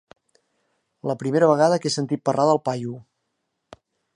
[1.11, 2.99] La primera vegada que he sentit parlar del paio.